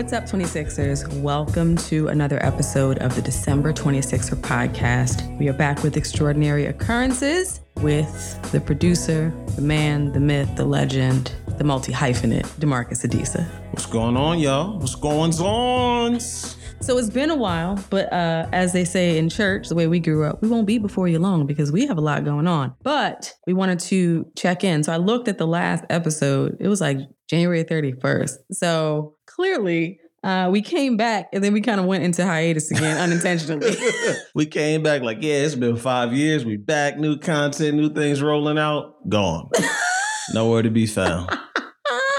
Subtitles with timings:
[0.00, 1.20] What's up, 26ers?
[1.20, 5.38] Welcome to another episode of the December 26er podcast.
[5.38, 11.34] We are back with extraordinary occurrences with the producer, the man, the myth, the legend,
[11.58, 13.46] the multi hyphenate, Damarcus Adisa.
[13.72, 14.78] What's going on, y'all?
[14.78, 16.18] What's going on?
[16.18, 20.00] So it's been a while, but uh, as they say in church, the way we
[20.00, 22.74] grew up, we won't be before you long because we have a lot going on.
[22.82, 24.82] But we wanted to check in.
[24.82, 26.56] So I looked at the last episode.
[26.58, 28.32] It was like January 31st.
[28.50, 32.98] So clearly, uh, we came back and then we kind of went into hiatus again
[32.98, 33.74] unintentionally.
[34.34, 36.44] we came back like, yeah, it's been five years.
[36.44, 38.96] We back, new content, new things rolling out.
[39.08, 39.48] Gone.
[40.34, 41.30] Nowhere to be found.
[41.30, 41.36] You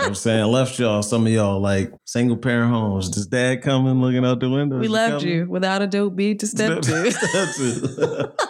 [0.05, 0.45] know I'm saying?
[0.45, 3.09] Left y'all, some of y'all like single parent homes.
[3.09, 4.79] Does dad coming looking out the window?
[4.79, 7.11] we left you without a dope beat to step to.
[7.11, 8.33] step to.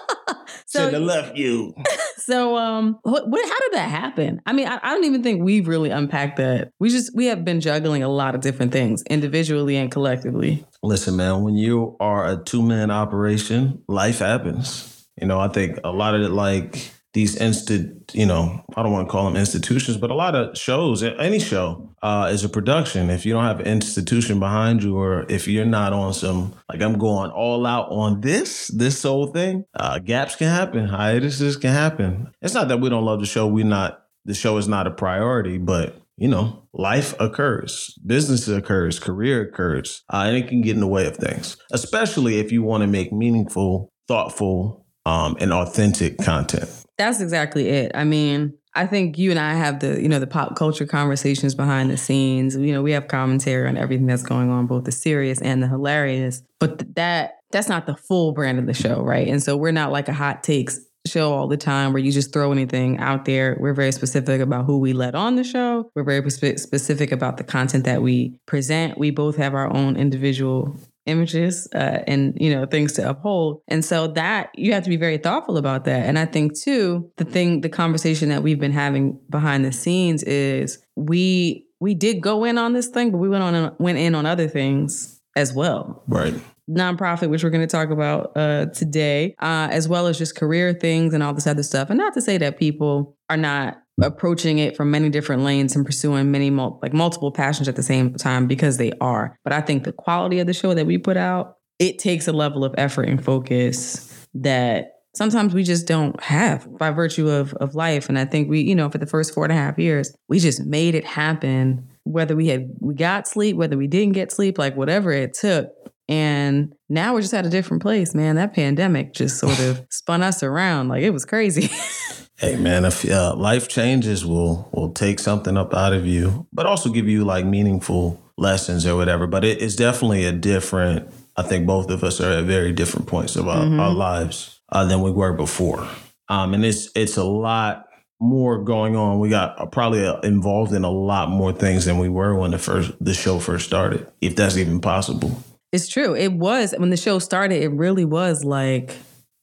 [0.68, 1.74] So- Should have left you.
[2.22, 4.42] So, um, what, how did that happen?
[4.46, 6.72] I mean, I, I don't even think we've really unpacked that.
[6.80, 10.66] We just we have been juggling a lot of different things individually and collectively.
[10.84, 15.06] Listen, man, when you are a two man operation, life happens.
[15.20, 18.92] You know, I think a lot of it, like these instant, you know, I don't
[18.92, 22.50] want to call them institutions, but a lot of shows, any show, uh, is a
[22.50, 23.10] production.
[23.10, 26.82] If you don't have an institution behind you, or if you're not on some, like
[26.82, 31.72] I'm going all out on this, this whole thing, uh, gaps can happen, hiatuses can
[31.72, 32.32] happen.
[32.42, 33.46] It's not that we don't love the show.
[33.46, 39.00] We're not the show is not a priority, but you know, life occurs, business occurs,
[39.00, 42.62] career occurs, uh, and it can get in the way of things, especially if you
[42.62, 46.70] want to make meaningful, thoughtful, um, and authentic content.
[47.02, 47.92] That's exactly it.
[47.96, 51.56] I mean, I think you and I have the, you know, the pop culture conversations
[51.56, 52.56] behind the scenes.
[52.56, 55.68] You know, we have commentary on everything that's going on, both the serious and the
[55.68, 56.44] hilarious.
[56.60, 59.28] But th- that that's not the full brand of the show, right?
[59.28, 62.32] And so we're not like a hot takes show all the time where you just
[62.32, 63.58] throw anything out there.
[63.60, 65.92] We're very specific about who we let on the show.
[65.96, 68.98] We're very spe- specific about the content that we present.
[68.98, 70.78] We both have our own individual
[71.12, 74.98] images uh, and you know things to uphold and so that you have to be
[74.98, 78.72] very thoughtful about that and i think too the thing the conversation that we've been
[78.72, 83.30] having behind the scenes is we we did go in on this thing but we
[83.30, 86.34] went on went in on other things as well Right.
[86.70, 90.74] nonprofit, which we're going to talk about uh, today, uh, as well as just career
[90.74, 91.90] things and all this other stuff.
[91.90, 95.86] And not to say that people are not approaching it from many different lanes and
[95.86, 99.38] pursuing many mul- like multiple passions at the same time because they are.
[99.44, 102.34] But I think the quality of the show that we put out, it takes a
[102.34, 107.76] level of effort and focus that sometimes we just don't have by virtue of of
[107.76, 108.10] life.
[108.10, 110.40] And I think we, you know, for the first four and a half years, we
[110.40, 111.88] just made it happen.
[112.04, 115.70] Whether we had we got sleep, whether we didn't get sleep, like whatever it took,
[116.08, 118.36] and now we're just at a different place, man.
[118.36, 120.88] That pandemic just sort of spun us around.
[120.88, 121.70] Like it was crazy.
[122.42, 126.66] Hey man, if uh, life changes, will will take something up out of you, but
[126.66, 129.28] also give you like meaningful lessons or whatever.
[129.28, 131.08] But it, it's definitely a different.
[131.38, 134.86] I think both of us are at very different points of our, our lives uh,
[134.86, 135.88] than we were before,
[136.30, 137.86] um, and it's it's a lot
[138.20, 139.20] more going on.
[139.20, 142.50] We got uh, probably uh, involved in a lot more things than we were when
[142.50, 145.44] the first the show first started, if that's even possible.
[145.72, 146.16] it's true.
[146.16, 148.98] It was when the show started, it really was like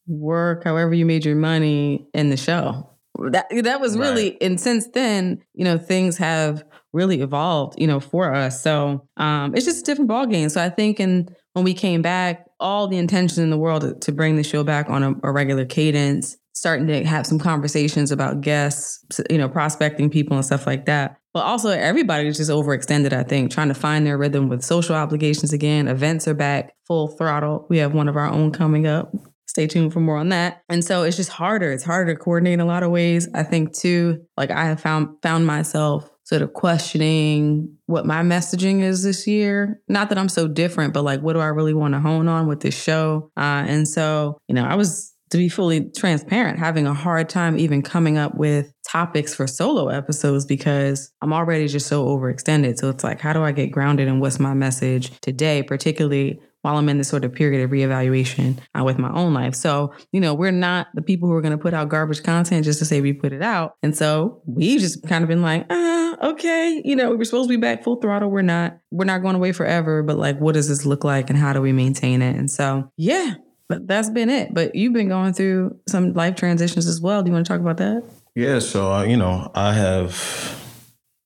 [0.09, 2.89] work however you made your money in the show.
[3.31, 4.39] That that was really Right.
[4.43, 8.63] and since then, you know, things have really evolved, you know, for us.
[8.63, 10.51] So um it's just a different ballgame.
[10.51, 13.95] So I think and when we came back, all the intention in the world to,
[13.95, 18.13] to bring the show back on a, a regular cadence, starting to have some conversations
[18.13, 21.17] about guests, you know, prospecting people and stuff like that.
[21.35, 24.95] But also everybody was just overextended, I think, trying to find their rhythm with social
[24.95, 25.89] obligations again.
[25.89, 27.67] Events are back full throttle.
[27.69, 29.13] We have one of our own coming up.
[29.59, 30.63] Stay tuned for more on that.
[30.69, 31.73] And so it's just harder.
[31.73, 33.29] It's harder to coordinate in a lot of ways.
[33.35, 38.83] I think too, like I have found found myself sort of questioning what my messaging
[38.83, 39.81] is this year.
[39.89, 42.47] Not that I'm so different, but like what do I really want to hone on
[42.47, 43.33] with this show?
[43.37, 47.59] Uh, and so, you know, I was to be fully transparent, having a hard time
[47.59, 52.79] even coming up with topics for solo episodes because I'm already just so overextended.
[52.79, 56.77] So it's like, how do I get grounded in what's my message today, particularly while
[56.77, 59.55] I'm in this sort of period of reevaluation uh, with my own life.
[59.55, 62.67] So, you know, we're not the people who are going to put out garbage content
[62.67, 63.77] just to say we put it out.
[63.83, 67.49] And so we've just kind of been like, ah, okay, you know, we were supposed
[67.49, 68.31] to be back full throttle.
[68.31, 68.79] We're not.
[68.91, 71.63] We're not going away forever, but like, what does this look like and how do
[71.63, 72.37] we maintain it?
[72.37, 73.35] And so, yeah,
[73.69, 74.53] but that's been it.
[74.53, 77.23] But you've been going through some life transitions as well.
[77.23, 78.03] Do you want to talk about that?
[78.35, 80.63] Yeah, so uh, you know, I have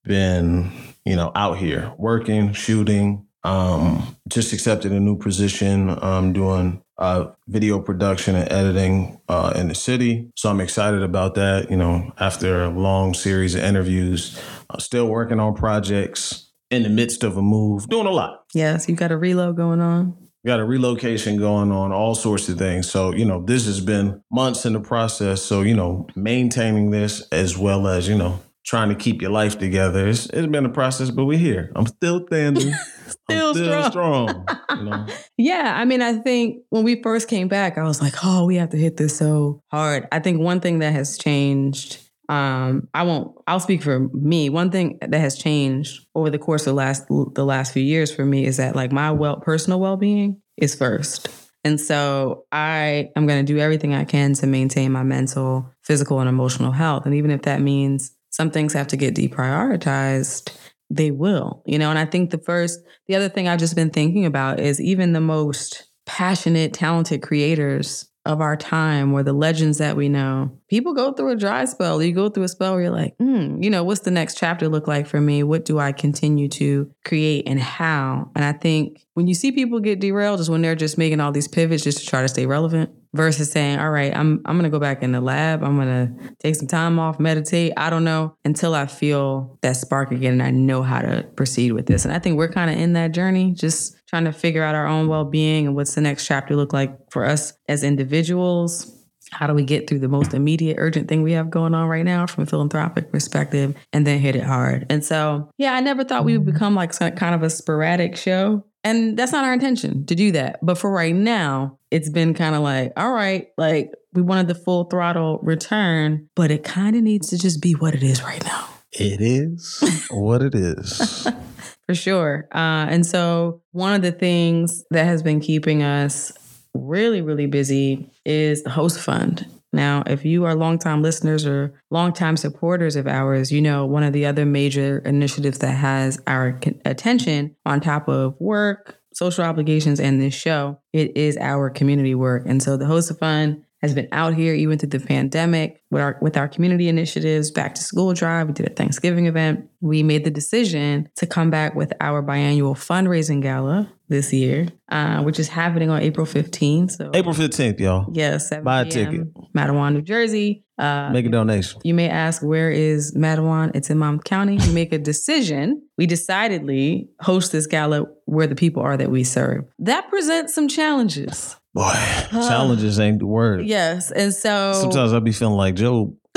[0.04, 0.72] been
[1.04, 3.26] you know, out here working, shooting.
[3.44, 5.90] Um, just accepted a new position.
[5.90, 10.30] I'm doing uh, video production and editing uh, in the city.
[10.36, 11.70] So I'm excited about that.
[11.70, 14.40] You know, after a long series of interviews,
[14.70, 18.44] uh, still working on projects in the midst of a move, doing a lot.
[18.54, 20.16] Yes, you got a reload going on.
[20.44, 22.90] Got a relocation going on, all sorts of things.
[22.90, 25.40] So, you know, this has been months in the process.
[25.42, 29.58] So, you know, maintaining this as well as, you know, trying to keep your life
[29.58, 30.08] together.
[30.08, 31.72] It's, it's been a process, but we're here.
[31.74, 32.72] I'm still standing.
[33.06, 34.28] still, still strong.
[34.28, 35.06] strong you know?
[35.36, 38.56] Yeah, I mean, I think when we first came back, I was like, "Oh, we
[38.56, 41.98] have to hit this so hard." I think one thing that has changed.
[42.28, 43.36] Um, I won't.
[43.46, 44.48] I'll speak for me.
[44.48, 48.14] One thing that has changed over the course of the last the last few years
[48.14, 51.28] for me is that like my well personal well being is first.
[51.64, 56.18] And so I am going to do everything I can to maintain my mental, physical,
[56.18, 57.06] and emotional health.
[57.06, 60.52] And even if that means some things have to get deprioritized,
[60.90, 61.90] they will, you know.
[61.90, 65.12] And I think the first, the other thing I've just been thinking about is even
[65.12, 70.94] the most passionate, talented creators of our time or the legends that we know, people
[70.94, 72.00] go through a dry spell.
[72.00, 74.68] You go through a spell where you're like, hmm, you know, what's the next chapter
[74.68, 75.42] look like for me?
[75.42, 78.30] What do I continue to create and how?
[78.36, 81.32] And I think when you see people get derailed is when they're just making all
[81.32, 84.70] these pivots just to try to stay relevant versus saying, all right, I'm I'm gonna
[84.70, 85.62] go back in the lab.
[85.62, 87.72] I'm gonna take some time off, meditate.
[87.76, 91.72] I don't know until I feel that spark again and I know how to proceed
[91.72, 92.04] with this.
[92.04, 94.86] And I think we're kind of in that journey, just trying to figure out our
[94.86, 98.98] own well-being and what's the next chapter look like for us as individuals.
[99.30, 102.04] How do we get through the most immediate urgent thing we have going on right
[102.04, 104.84] now from a philanthropic perspective and then hit it hard?
[104.90, 108.16] And so, yeah, I never thought we would become like some kind of a sporadic
[108.16, 108.62] show.
[108.84, 110.58] And that's not our intention to do that.
[110.62, 114.54] But for right now, it's been kind of like, all right, like we wanted the
[114.54, 118.44] full throttle return, but it kind of needs to just be what it is right
[118.44, 118.68] now.
[118.92, 121.26] It is what it is.
[121.86, 122.48] For sure.
[122.52, 126.32] Uh, and so, one of the things that has been keeping us
[126.74, 129.46] really, really busy is the host fund.
[129.72, 134.12] Now, if you are longtime listeners or longtime supporters of ours, you know one of
[134.12, 140.20] the other major initiatives that has our attention on top of work, social obligations, and
[140.20, 142.44] this show, it is our community work.
[142.46, 146.16] And so the Host Fund has been out here even through the pandemic with our
[146.22, 148.46] with our community initiatives, back to school drive.
[148.46, 149.68] We did a Thanksgiving event.
[149.80, 155.22] We made the decision to come back with our biannual fundraising gala this year, uh,
[155.22, 156.92] which is happening on April 15th.
[156.92, 158.06] So April 15th, y'all.
[158.12, 159.34] Yes, buy a ticket.
[159.52, 160.64] Matawan, New Jersey.
[160.78, 161.80] Uh, make a donation.
[161.84, 163.72] You may ask, where is Matawan?
[163.74, 164.56] It's in Monmouth County.
[164.56, 165.82] You make a decision.
[165.98, 169.64] We decidedly host this gala where the people are that we serve.
[169.78, 171.56] That presents some challenges.
[171.74, 171.94] Boy,
[172.30, 173.66] challenges ain't the word.
[173.66, 174.10] Yes.
[174.10, 176.14] And so sometimes I'll be feeling like Job.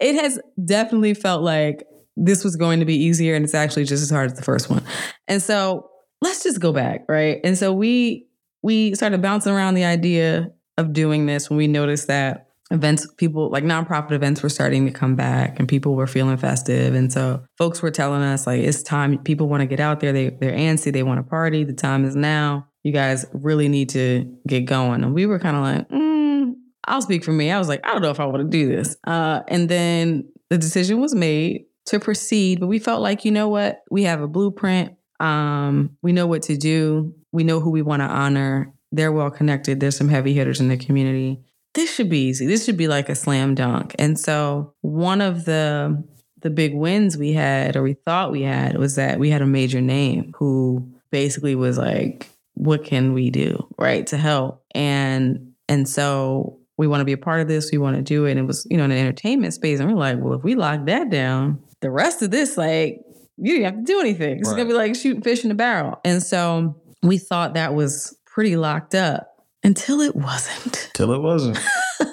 [0.00, 1.86] it has definitely felt like
[2.16, 4.70] this was going to be easier and it's actually just as hard as the first
[4.70, 4.82] one.
[5.28, 5.88] And so
[6.20, 7.40] let's just go back, right?
[7.44, 8.26] And so we
[8.62, 13.50] we started bouncing around the idea of doing this when we noticed that events people
[13.50, 16.94] like nonprofit events were starting to come back and people were feeling festive.
[16.94, 20.12] And so folks were telling us like it's time people want to get out there.
[20.12, 20.92] They they're antsy.
[20.92, 21.64] They want to party.
[21.64, 22.66] The time is now.
[22.82, 25.04] You guys really need to get going.
[25.04, 26.54] And we were kind of like mm,
[26.86, 27.50] i'll speak for me.
[27.50, 28.96] I was like i don't know if i want to do this.
[29.06, 33.48] Uh, and then the decision was made to proceed but we felt like you know
[33.48, 33.82] what?
[33.90, 34.94] We have a blueprint.
[35.20, 37.14] Um, we know what to do.
[37.30, 38.72] We know who we want to honor.
[38.90, 39.80] They're well connected.
[39.80, 41.42] There's some heavy hitters in the community
[41.74, 42.46] this should be easy.
[42.46, 43.94] This should be like a slam dunk.
[43.98, 46.02] And so one of the
[46.40, 49.46] the big wins we had or we thought we had was that we had a
[49.46, 54.62] major name who basically was like, what can we do, right, to help?
[54.74, 58.26] And and so we want to be a part of this, we want to do
[58.26, 58.32] it.
[58.32, 59.80] And it was, you know, in an entertainment space.
[59.80, 63.00] And we're like, well, if we lock that down, the rest of this, like,
[63.36, 64.38] you didn't have to do anything.
[64.38, 64.56] It's right.
[64.56, 65.98] gonna be like shooting fish in a barrel.
[66.04, 69.33] And so we thought that was pretty locked up
[69.64, 70.90] until it wasn't.
[70.94, 71.58] Till it wasn't.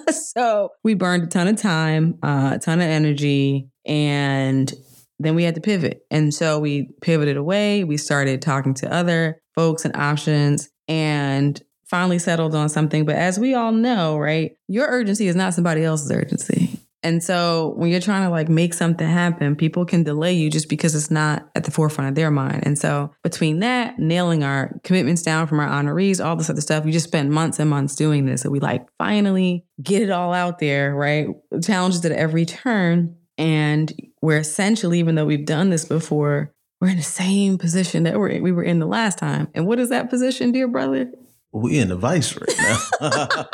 [0.10, 4.74] so we burned a ton of time, uh, a ton of energy, and
[5.20, 6.06] then we had to pivot.
[6.10, 7.84] And so we pivoted away.
[7.84, 13.06] We started talking to other folks and options and finally settled on something.
[13.06, 16.71] But as we all know, right, your urgency is not somebody else's urgency.
[17.04, 20.70] And so when you're trying to like make something happen, people can delay you just
[20.70, 22.62] because it's not at the forefront of their mind.
[22.64, 26.86] And so between that, nailing our commitments down from our honorees, all this other stuff,
[26.86, 28.42] we just spent months and months doing this.
[28.42, 31.28] So we like finally get it all out there, right?
[31.64, 33.16] Challenges at every turn.
[33.38, 33.92] And
[34.22, 38.42] we're essentially, even though we've done this before, we're in the same position that we're,
[38.42, 39.48] we were in the last time.
[39.56, 41.12] And what is that position, dear brother?
[41.52, 42.56] We in the vice right
[43.02, 43.46] now.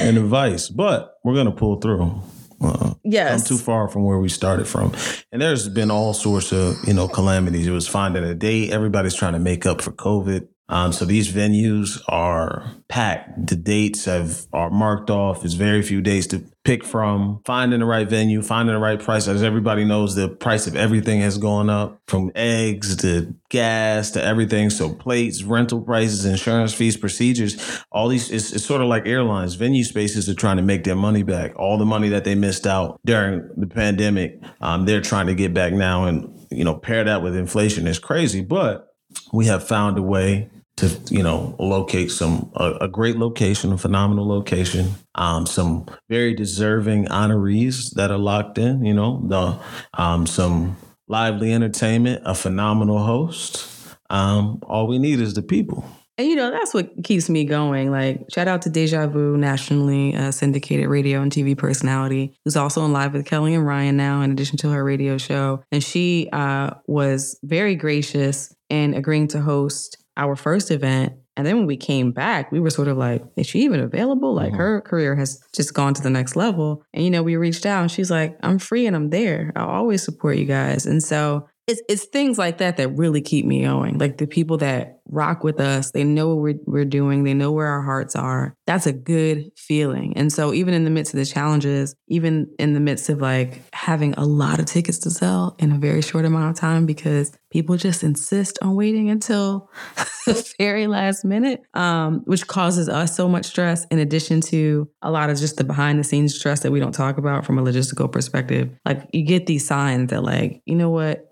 [0.00, 2.20] in the vice, but we're gonna pull through.
[2.60, 2.94] Uh-uh.
[3.04, 3.48] Yes.
[3.48, 4.92] come too far from where we started from.
[5.32, 7.66] And there's been all sorts of, you know, calamities.
[7.66, 8.70] It was finding a date.
[8.70, 10.46] Everybody's trying to make up for COVID.
[10.70, 13.48] Um, so these venues are packed.
[13.48, 15.40] The dates have are marked off.
[15.40, 17.40] There's very few dates to pick from.
[17.44, 19.26] Finding the right venue, finding the right price.
[19.26, 24.22] As everybody knows, the price of everything has gone up from eggs to gas to
[24.22, 24.70] everything.
[24.70, 28.30] So plates, rental prices, insurance fees, procedures, all these.
[28.30, 29.56] It's, it's sort of like airlines.
[29.56, 31.58] Venue spaces are trying to make their money back.
[31.58, 35.52] All the money that they missed out during the pandemic, um, they're trying to get
[35.52, 36.04] back now.
[36.04, 38.86] And you know, pair that with inflation is crazy, but
[39.32, 40.48] we have found a way
[40.80, 46.34] to you know locate some a, a great location, a phenomenal location, um, some very
[46.34, 48.84] deserving honorees that are locked in.
[48.84, 49.58] You know, the
[50.00, 53.66] um, some lively entertainment, a phenomenal host.
[54.08, 55.84] Um, all we need is the people.
[56.18, 57.90] And you know, that's what keeps me going.
[57.90, 62.84] Like, shout out to Deja Vu, nationally uh, syndicated radio and TV personality, who's also
[62.84, 65.62] in Live with Kelly and Ryan now, in addition to her radio show.
[65.72, 71.14] And she uh, was very gracious in agreeing to host our first event.
[71.36, 74.34] And then when we came back, we were sort of like, is she even available?
[74.34, 74.56] Like, Mhm.
[74.58, 76.82] her career has just gone to the next level.
[76.92, 79.52] And, you know, we reached out and she's like, I'm free and I'm there.
[79.56, 80.84] I'll always support you guys.
[80.86, 83.98] And so it's, it's things like that that really keep me going.
[83.98, 87.52] Like the people that rock with us, they know what we're, we're doing, they know
[87.52, 88.54] where our hearts are.
[88.66, 90.16] That's a good feeling.
[90.16, 93.62] And so, even in the midst of the challenges, even in the midst of like
[93.72, 97.32] having a lot of tickets to sell in a very short amount of time, because
[97.50, 99.70] people just insist on waiting until
[100.26, 105.10] the very last minute, um, which causes us so much stress, in addition to a
[105.10, 107.62] lot of just the behind the scenes stress that we don't talk about from a
[107.62, 108.70] logistical perspective.
[108.84, 111.29] Like, you get these signs that, like, you know what?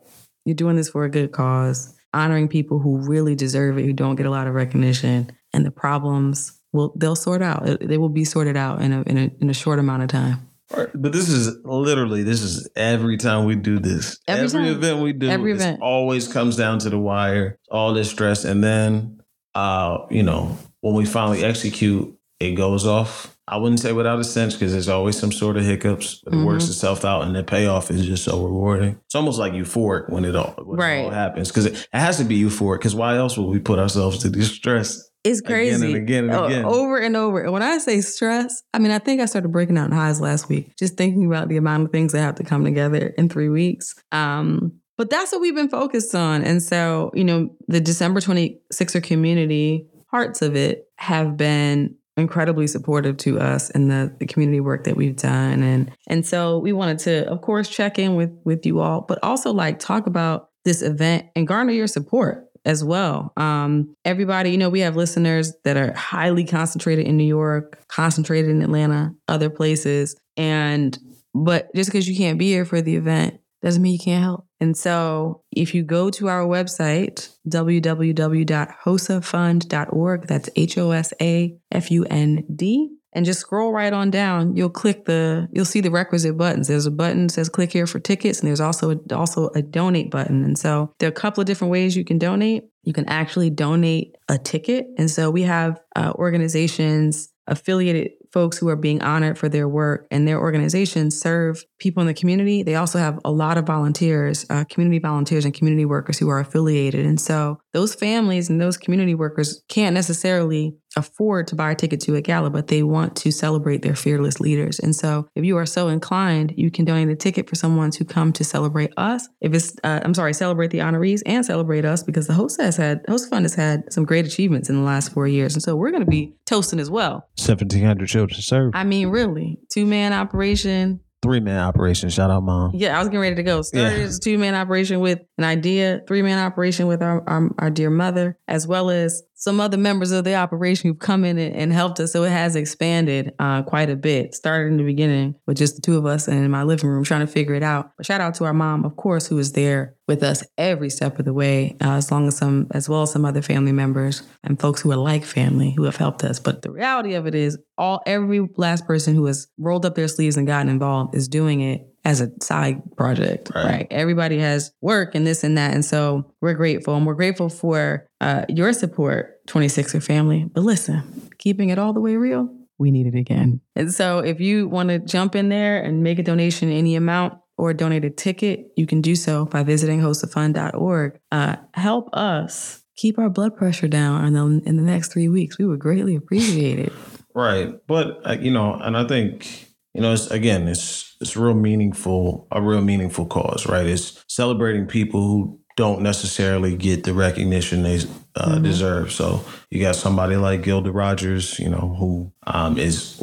[0.49, 4.17] You're doing this for a good cause, honoring people who really deserve it, who don't
[4.17, 7.67] get a lot of recognition, and the problems will they'll sort out.
[7.83, 10.49] They will be sorted out in a in a, in a short amount of time.
[10.75, 10.89] Right.
[10.95, 14.19] But this is literally this is every time we do this.
[14.27, 14.65] Every time.
[14.65, 15.83] event we do, Every event.
[15.83, 17.59] always comes down to the wire.
[17.71, 19.21] All this stress, and then
[19.55, 23.37] uh, you know, when we finally execute, it goes off.
[23.51, 26.45] I wouldn't say without a sense because there's always some sort of hiccups, but it
[26.45, 26.69] works Mhm.
[26.69, 28.99] itself out, and the payoff is just so rewarding.
[29.07, 31.13] It's almost like euphoric when it all when it all Right.
[31.13, 32.79] happens because it, it has to be euphoric.
[32.81, 35.03] Because why else would we put ourselves to this stress?
[35.25, 35.87] It's Again crazy.
[35.87, 36.65] and again and O- again.
[36.65, 37.41] Over and over.
[37.43, 40.21] And when I say stress, I mean, I think I started breaking out in highs
[40.21, 43.29] last week, just thinking about the amount of things that have to come together in
[43.29, 43.95] three weeks.
[44.13, 46.43] Um, but that's what we've been focused on.
[46.45, 53.17] And so, you know, the December 26er community, parts of it have been incredibly supportive
[53.19, 55.63] to us in the, the community work that we've done.
[55.63, 59.19] And and so we wanted to, of course, check in with with you all, but
[59.23, 63.33] also like talk about this event and garner your support as well.
[63.37, 68.51] Um, everybody, you know, we have listeners that are highly concentrated in New York, concentrated
[68.51, 70.17] in Atlanta, other places.
[70.37, 70.99] And,
[71.35, 74.47] but just because you can't be here for the event doesn't mean you can't help.
[74.61, 81.91] And so if you go to our website, www.hosafund.org, that's H O S A F
[81.91, 85.91] U N D, and just scroll right on down, you'll click the, you'll see the
[85.91, 86.69] requisite buttons.
[86.69, 89.63] There's a button that says click here for tickets, and there's also a, also a
[89.63, 90.45] donate button.
[90.45, 92.65] And so there are a couple of different ways you can donate.
[92.83, 94.87] You can actually donate a ticket.
[94.99, 100.07] And so we have uh, organizations, affiliated folks who are being honored for their work,
[100.11, 102.63] and their organizations serve people in the community.
[102.63, 106.41] They also have a lot of volunteers, uh, community volunteers, and community workers who are
[106.41, 107.07] affiliated.
[107.07, 112.01] And so those families and those community workers can't necessarily afford to buy a ticket
[112.01, 114.81] to a gala, but they want to celebrate their fearless leaders.
[114.81, 118.05] And so if you are so inclined, you can donate a ticket for someone to
[118.05, 119.29] come to celebrate us.
[119.41, 122.77] If it's, uh, I'm sorry, celebrate the honorees and celebrate us because the host has
[122.77, 125.55] had, host fund has had some great achievements in the last four years.
[125.55, 127.29] And so we're going to be toasting as well.
[127.39, 128.75] 1,700 children served.
[128.75, 130.99] I mean, really, two man operation.
[131.21, 132.11] Three man operation.
[132.11, 132.71] Shout out, mom.
[132.75, 133.63] Yeah, I was getting ready to go.
[133.63, 134.05] Started Yeah.
[134.05, 137.71] as a two man operation with an idea, three man operation with our, our our
[137.71, 141.73] dear mother, as well as some other members of the operation who've come in and,
[141.73, 142.13] helped us.
[142.13, 144.35] So it has expanded uh, quite a bit.
[144.35, 147.21] Started in the beginning with just the two of us in my living room trying
[147.21, 147.93] to figure it out.
[147.97, 151.19] But shout out to our mom, of course, who was there with us every step
[151.21, 154.23] of the way, uh, as long as some, as well as some other family members
[154.43, 156.41] and folks who are like family who have helped us.
[156.41, 160.09] But the reality of it is, all every last person who has rolled up their
[160.09, 163.65] sleeves and gotten involved is doing it as a side project, Right.
[163.65, 163.87] right?
[163.91, 165.75] Everybody has work and this and that.
[165.75, 166.95] And so we're grateful.
[166.97, 170.47] And we're grateful for uh, your support, 26er family.
[170.53, 171.03] But listen,
[171.39, 172.49] keeping it all the way real,
[172.79, 173.61] we need it again.
[173.77, 177.35] And so if you want to jump in there and make a donation any amount
[177.59, 181.19] or donate a ticket, you can do so by visiting hosafund.org.
[181.31, 185.59] Uh, help us keep our blood pressure down in the, in the next three weeks.
[185.59, 186.93] We would greatly appreciate it.
[187.35, 187.75] Right.
[187.87, 189.68] But, uh, you know, and I think,
[189.99, 193.85] you know, it's again, it's it's real meaningful, a real meaningful cause, right?
[193.85, 197.97] It's celebrating people who don't necessarily get the recognition they
[198.37, 198.63] uh, mm-hmm.
[198.63, 199.11] deserve.
[199.11, 203.21] So you got somebody like Gilda Rogers, you know, who um, is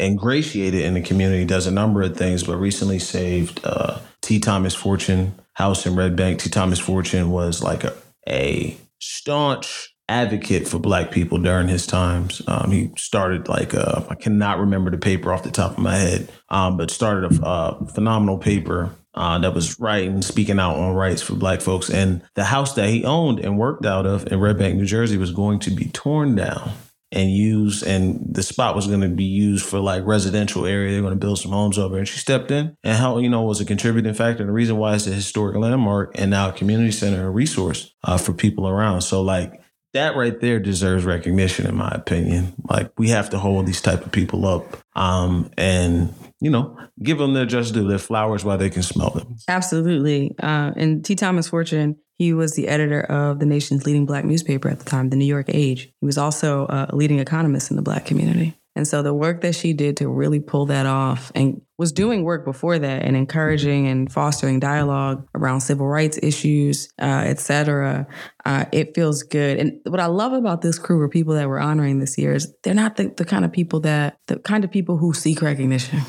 [0.00, 4.40] ingratiated in the community, does a number of things, but recently saved uh, T.
[4.40, 6.38] Thomas Fortune house in Red Bank.
[6.40, 6.48] T.
[6.48, 7.94] Thomas Fortune was like a,
[8.26, 12.42] a staunch advocate for black people during his times.
[12.46, 15.96] Um, he started like uh, I cannot remember the paper off the top of my
[15.96, 20.94] head, um, but started a, a phenomenal paper uh, that was writing, speaking out on
[20.94, 21.90] rights for black folks.
[21.90, 25.16] And the house that he owned and worked out of in Red Bank, New Jersey,
[25.16, 26.70] was going to be torn down
[27.12, 30.92] and used, and the spot was going to be used for like residential area.
[30.92, 33.42] They're going to build some homes over, and she stepped in and how you know
[33.42, 34.42] was a contributing factor.
[34.42, 37.94] And the reason why it's a historic landmark and now a community center, a resource
[38.04, 39.00] uh, for people around.
[39.00, 39.62] So like
[39.96, 42.54] that right there deserves recognition in my opinion.
[42.68, 47.18] Like we have to hold these type of people up um, and you know give
[47.18, 49.36] them their just due their flowers while they can smell them.
[49.48, 50.34] Absolutely.
[50.40, 51.14] Uh, and t.
[51.14, 55.10] Thomas fortune he was the editor of the nation's leading black newspaper at the time
[55.10, 55.92] the new york age.
[56.00, 59.40] He was also uh, a leading economist in the black community and so the work
[59.40, 63.16] that she did to really pull that off and was doing work before that and
[63.16, 68.06] encouraging and fostering dialogue around civil rights issues, uh, et cetera,
[68.44, 69.58] uh, it feels good.
[69.58, 72.54] And what I love about this crew of people that we're honoring this year is
[72.62, 76.00] they're not the, the kind of people that, the kind of people who seek recognition.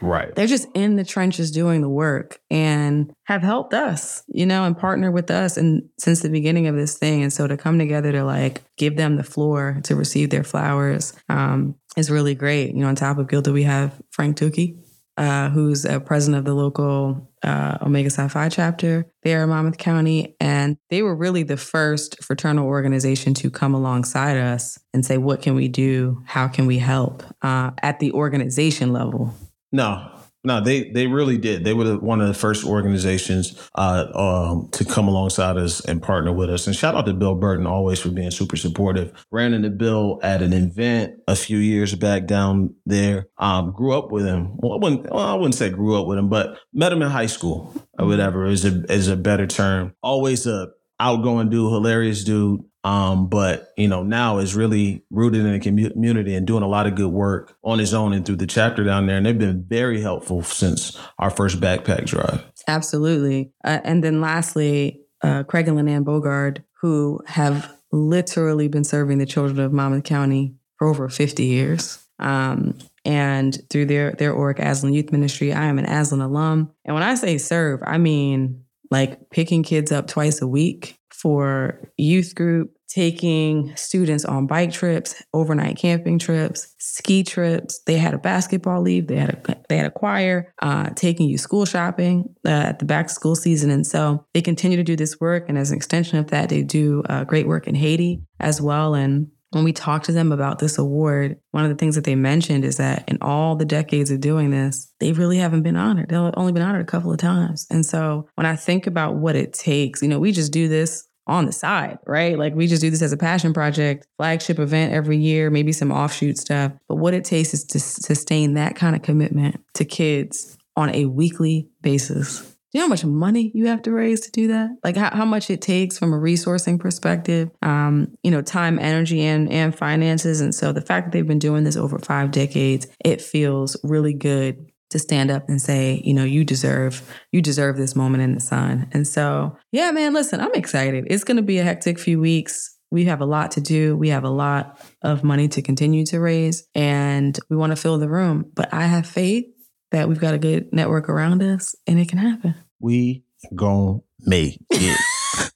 [0.00, 0.34] Right.
[0.34, 4.76] They're just in the trenches doing the work and have helped us, you know, and
[4.76, 7.22] partner with us and since the beginning of this thing.
[7.22, 11.12] And so to come together to like give them the floor to receive their flowers
[11.28, 12.74] um, is really great.
[12.74, 14.78] You know, on top of Gilda, we have Frank Tukey,
[15.16, 19.78] uh, who's a president of the local uh, Omega Psi Phi chapter there in Monmouth
[19.78, 20.36] County.
[20.40, 25.42] And they were really the first fraternal organization to come alongside us and say, what
[25.42, 26.22] can we do?
[26.26, 29.34] How can we help uh, at the organization level?
[29.70, 30.10] No,
[30.44, 31.64] no, they they really did.
[31.64, 36.32] They were one of the first organizations uh, um, to come alongside us and partner
[36.32, 36.66] with us.
[36.66, 39.12] And shout out to Bill Burton always for being super supportive.
[39.30, 43.28] Ran into Bill at an event a few years back down there.
[43.38, 44.56] Um, grew up with him.
[44.56, 47.10] Well I, wouldn't, well, I wouldn't say grew up with him, but met him in
[47.10, 49.94] high school or whatever is a is a better term.
[50.02, 52.62] Always a outgoing dude, hilarious dude.
[52.84, 56.86] Um, but you know, now is really rooted in the community and doing a lot
[56.86, 59.16] of good work on his own and through the chapter down there.
[59.16, 62.44] And they've been very helpful since our first backpack drive.
[62.66, 63.52] Absolutely.
[63.64, 69.26] Uh, and then lastly, uh, Craig and Lynanne Bogard, who have literally been serving the
[69.26, 72.04] children of Monmouth County for over 50 years.
[72.18, 76.72] Um, and through their their org, Aslan Youth Ministry, I am an Aslan alum.
[76.84, 81.80] And when I say serve, I mean like picking kids up twice a week for
[81.96, 87.80] youth group, taking students on bike trips, overnight camping trips, ski trips.
[87.86, 89.08] They had a basketball league.
[89.08, 92.84] They had a they had a choir, uh, taking you school shopping uh, at the
[92.84, 95.48] back school season, and so they continue to do this work.
[95.48, 98.94] And as an extension of that, they do uh, great work in Haiti as well.
[98.94, 102.14] And when we talked to them about this award, one of the things that they
[102.14, 106.08] mentioned is that in all the decades of doing this, they really haven't been honored.
[106.08, 107.66] They've only been honored a couple of times.
[107.70, 111.06] And so when I think about what it takes, you know, we just do this
[111.26, 112.38] on the side, right?
[112.38, 115.92] Like we just do this as a passion project, flagship event every year, maybe some
[115.92, 116.72] offshoot stuff.
[116.88, 121.04] But what it takes is to sustain that kind of commitment to kids on a
[121.04, 122.51] weekly basis.
[122.72, 124.70] Do you know how much money you have to raise to do that?
[124.82, 129.20] Like how, how much it takes from a resourcing perspective, um, you know, time, energy,
[129.20, 130.40] and and finances.
[130.40, 134.14] And so the fact that they've been doing this over five decades, it feels really
[134.14, 138.34] good to stand up and say, you know, you deserve you deserve this moment in
[138.34, 138.88] the sun.
[138.92, 141.06] And so, yeah, man, listen, I'm excited.
[141.08, 142.74] It's going to be a hectic few weeks.
[142.90, 143.96] We have a lot to do.
[143.98, 147.98] We have a lot of money to continue to raise and we want to fill
[147.98, 149.46] the room, but I have faith
[149.92, 152.54] that we've got a good network around us and it can happen.
[152.80, 153.24] We
[153.54, 154.98] gonna make it.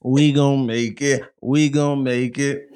[0.03, 1.23] we gonna make it.
[1.43, 2.69] We gonna make it.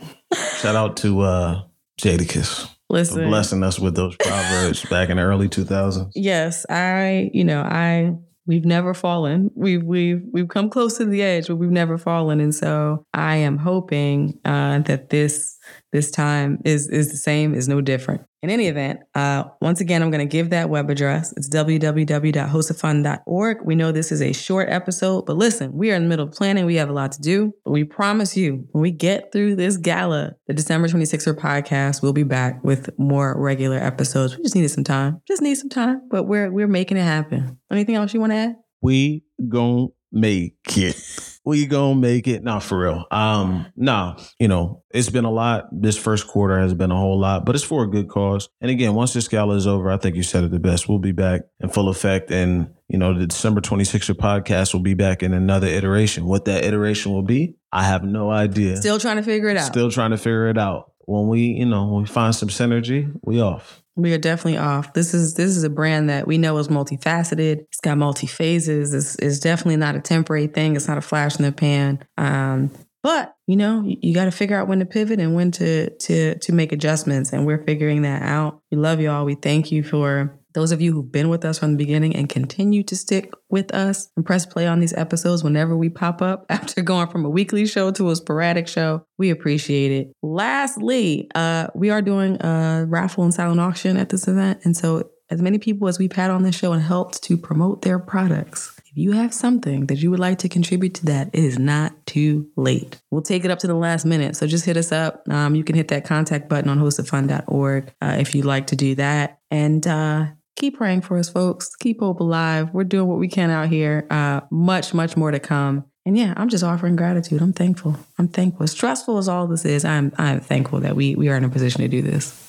[0.59, 1.63] Shout out to uh
[2.01, 2.69] Jadakiss.
[2.89, 6.11] Listen, blessing us with those proverbs back in the early 2000s.
[6.17, 8.15] Yes, I, you know, I
[8.47, 9.53] we've never fallen.
[9.55, 12.41] We've we've we've come close to the edge, but we've never fallen.
[12.41, 15.57] And so I am hoping uh, that this
[15.93, 18.23] this time is is the same, is no different.
[18.43, 21.35] In any event, uh, once again, I'm going to give that web address.
[21.37, 23.59] It's www.hosafund.org.
[23.65, 26.33] We know this is a short episode, but listen, we are in the middle of
[26.33, 26.65] planning.
[26.65, 29.77] We have a lot to do, but we promise you, when we get through this
[29.77, 34.35] gala, the December 26er podcast, we'll be back with more regular episodes.
[34.37, 37.59] We just needed some time, just need some time, but we're we're making it happen.
[37.71, 38.57] Anything else you want to add?
[38.81, 40.97] We gon' make it.
[41.45, 42.43] we gonna make it.
[42.43, 43.07] Not for real.
[43.11, 45.69] Um, nah, you know, it's been a lot.
[45.73, 48.49] This first quarter has been a whole lot, but it's for a good cause.
[48.61, 50.89] And again, once this gala is over, I think you said it the best.
[50.89, 52.31] We'll be back in full effect.
[52.31, 56.27] And, you know, the December 26th podcast will be back in another iteration.
[56.27, 58.77] What that iteration will be, I have no idea.
[58.77, 59.67] Still trying to figure it out.
[59.67, 60.93] Still trying to figure it out.
[61.11, 63.83] When we, you know, when we find some synergy, we off.
[63.97, 64.93] We are definitely off.
[64.93, 67.63] This is this is a brand that we know is multifaceted.
[67.63, 68.95] It's got multi phases.
[68.95, 70.77] It's, it's definitely not a temporary thing.
[70.77, 71.99] It's not a flash in the pan.
[72.17, 72.71] Um,
[73.03, 75.91] but you know, you, you got to figure out when to pivot and when to
[75.91, 78.61] to to make adjustments, and we're figuring that out.
[78.71, 79.25] We love y'all.
[79.25, 82.29] We thank you for those of you who've been with us from the beginning and
[82.29, 86.47] continue to stick with us and press play on these episodes whenever we pop up
[86.51, 90.13] after going from a weekly show to a sporadic show, we appreciate it.
[90.23, 94.61] Lastly, uh, we are doing a raffle and silent auction at this event.
[94.65, 97.83] And so, as many people as we've had on this show and helped to promote
[97.83, 101.45] their products, if you have something that you would like to contribute to that, it
[101.45, 103.01] is not too late.
[103.13, 104.35] We'll take it up to the last minute.
[104.35, 105.23] So just hit us up.
[105.31, 108.97] Um, you can hit that contact button on hosafund.org uh, if you'd like to do
[108.97, 109.39] that.
[109.53, 110.27] And uh,
[110.61, 111.75] keep praying for us, folks.
[111.75, 112.73] Keep hope alive.
[112.73, 114.07] We're doing what we can out here.
[114.11, 115.87] Uh, much, much more to come.
[116.05, 117.43] And yeah, I'm just offering gratitude.
[117.43, 117.97] I'm thankful.
[118.19, 118.65] I'm thankful.
[118.65, 121.49] As stressful as all this is, I'm I'm thankful that we we are in a
[121.49, 122.47] position to do this.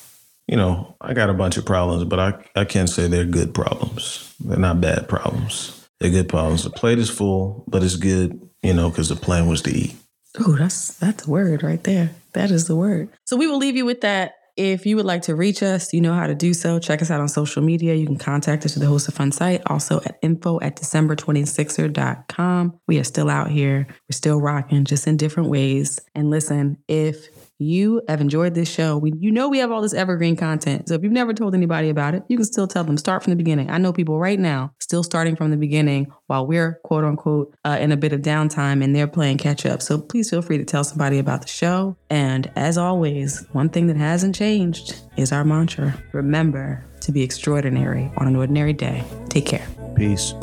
[0.47, 3.53] You know, I got a bunch of problems, but I I can't say they're good
[3.53, 4.33] problems.
[4.39, 5.87] They're not bad problems.
[5.99, 6.63] They're good problems.
[6.63, 8.39] The plate is full, but it's good.
[8.63, 9.95] You know, because the plan was to eat.
[10.39, 12.11] Oh, that's that's a word right there.
[12.33, 13.09] That is the word.
[13.25, 14.35] So we will leave you with that.
[14.61, 16.77] If you would like to reach us, you know how to do so.
[16.77, 17.95] Check us out on social media.
[17.95, 22.79] You can contact us at the Hosa Fund site, also at info at December26er.com.
[22.87, 23.87] We are still out here.
[23.89, 25.99] We're still rocking, just in different ways.
[26.13, 27.27] And listen, if
[27.61, 30.89] you have enjoyed this show, we, you know we have all this evergreen content.
[30.89, 32.97] So if you've never told anybody about it, you can still tell them.
[32.97, 33.69] Start from the beginning.
[33.69, 37.77] I know people right now still starting from the beginning while we're quote unquote uh,
[37.79, 39.81] in a bit of downtime and they're playing catch up.
[39.81, 41.95] So please feel free to tell somebody about the show.
[42.09, 46.01] And as always, one thing that hasn't changed is our mantra.
[46.11, 49.03] Remember to be extraordinary on an ordinary day.
[49.29, 49.67] Take care.
[49.95, 50.33] Peace.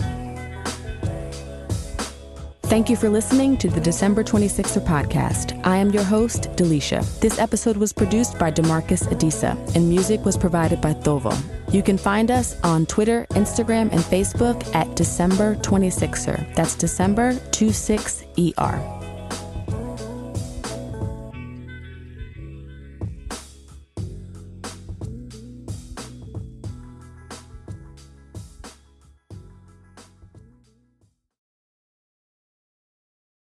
[2.69, 5.59] Thank you for listening to the December 26er podcast.
[5.65, 7.03] I am your host, Delisha.
[7.19, 11.35] This episode was produced by Damarcus Adisa, and music was provided by Thovo.
[11.73, 16.55] You can find us on Twitter, Instagram, and Facebook at December 26er.
[16.55, 18.98] That's December 26ER.